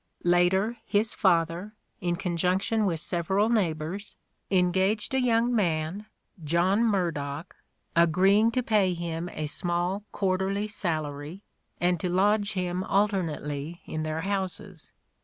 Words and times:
(Later, 0.39 0.77
his 0.87 1.13
father), 1.13 1.75
in 1.99 2.15
conjunction 2.15 2.87
with 2.87 2.99
several 2.99 3.49
neighbours, 3.49 4.15
engaged 4.49 5.13
a 5.13 5.21
young 5.21 5.55
man, 5.55 6.07
John 6.43 6.83
Murdock, 6.83 7.55
agreeing 7.95 8.49
to 8.53 8.63
pay 8.63 8.95
him 8.95 9.29
a 9.31 9.45
small 9.45 10.03
quarterly 10.11 10.67
salary, 10.67 11.43
and 11.79 11.99
to 11.99 12.09
lodge 12.09 12.53
him 12.53 12.83
alternately 12.85 13.81
in 13.85 14.01
their 14.01 14.21
houses. 14.21 14.91